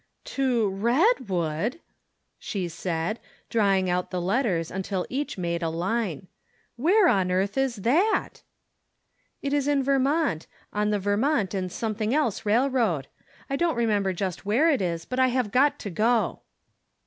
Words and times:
"To 0.37 0.67
Redwood!" 0.67 1.79
she 2.39 2.67
said, 2.67 3.19
drawing 3.51 3.87
out 3.87 4.09
the 4.09 4.19
letters 4.19 4.71
untU 4.71 5.05
each 5.09 5.37
made 5.37 5.61
a 5.61 5.69
line." 5.69 6.25
Where 6.75 7.07
on 7.07 7.29
earth 7.29 7.55
is 7.55 7.75
that?"" 7.75 8.41
It 9.43 9.53
is 9.53 9.67
in 9.67 9.83
Vermont, 9.83 10.47
on 10.73 10.89
the 10.89 10.97
Vermont 10.97 11.53
and 11.53 11.71
Some 11.71 11.93
thing 11.93 12.15
Else 12.15 12.47
Railroad. 12.47 13.09
I 13.47 13.55
don't 13.55 13.75
remember 13.75 14.11
just 14.11 14.43
where 14.43 14.71
it 14.71 14.81
is, 14.81 15.05
but 15.05 15.19
I 15.19 15.27
have 15.27 15.51
got 15.51 15.77
to 15.81 15.91
go." 15.91 16.39